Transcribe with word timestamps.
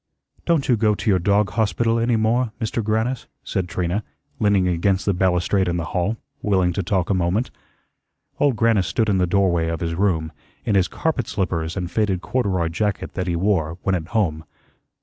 "Don't 0.47 0.67
you 0.67 0.75
go 0.75 0.95
to 0.95 1.09
your 1.11 1.19
dog 1.19 1.51
hospital 1.51 1.99
any 1.99 2.15
more, 2.15 2.51
Mister 2.59 2.81
Grannis?" 2.81 3.27
said 3.43 3.69
Trina, 3.69 4.03
leaning 4.39 4.67
against 4.67 5.05
the 5.05 5.13
balustrade 5.13 5.67
in 5.67 5.77
the 5.77 5.85
hall, 5.93 6.17
willing 6.41 6.73
to 6.73 6.81
talk 6.81 7.11
a 7.11 7.13
moment. 7.13 7.51
Old 8.39 8.55
Grannis 8.55 8.87
stood 8.87 9.09
in 9.09 9.19
the 9.19 9.27
doorway 9.27 9.67
of 9.67 9.79
his 9.81 9.93
room, 9.93 10.31
in 10.65 10.73
his 10.73 10.87
carpet 10.87 11.27
slippers 11.27 11.77
and 11.77 11.91
faded 11.91 12.19
corduroy 12.21 12.69
jacket 12.69 13.13
that 13.13 13.27
he 13.27 13.35
wore 13.35 13.77
when 13.83 13.93
at 13.93 14.07
home. 14.07 14.43